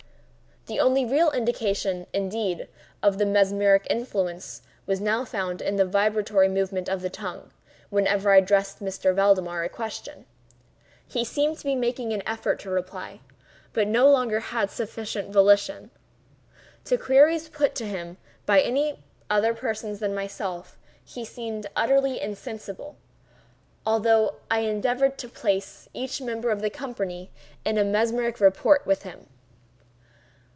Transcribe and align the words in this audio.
The 0.67 0.79
only 0.79 1.03
real 1.05 1.31
indication, 1.31 2.05
indeed, 2.13 2.67
of 3.01 3.17
the 3.17 3.25
mesmeric 3.25 3.87
influence, 3.89 4.61
was 4.85 5.01
now 5.01 5.25
found 5.25 5.59
in 5.59 5.75
the 5.77 5.85
vibratory 5.85 6.47
movement 6.49 6.87
of 6.87 7.01
the 7.01 7.09
tongue, 7.09 7.49
whenever 7.89 8.31
I 8.31 8.37
addressed 8.37 8.79
M. 8.79 8.87
Valdemar 9.15 9.63
a 9.63 9.69
question. 9.69 10.27
He 11.07 11.25
seemed 11.25 11.57
to 11.57 11.63
be 11.63 11.73
making 11.75 12.13
an 12.13 12.21
effort 12.27 12.59
to 12.59 12.69
reply, 12.69 13.21
but 13.73 13.81
had 13.85 13.87
no 13.89 14.07
longer 14.07 14.39
sufficient 14.69 15.31
volition. 15.33 15.89
To 16.85 16.95
queries 16.97 17.49
put 17.49 17.73
to 17.75 17.85
him 17.87 18.17
by 18.45 18.61
any 18.61 19.03
other 19.31 19.55
person 19.55 19.97
than 19.97 20.13
myself 20.13 20.77
he 21.03 21.25
seemed 21.25 21.65
utterly 21.75 22.21
insensible—although 22.21 24.35
I 24.49 24.59
endeavored 24.59 25.17
to 25.17 25.27
place 25.27 25.89
each 25.95 26.21
member 26.21 26.51
of 26.51 26.61
the 26.61 26.69
company 26.69 27.31
in 27.65 27.75
mesmeric 27.91 28.39
rapport 28.39 28.81
with 28.85 29.01
him. 29.01 29.25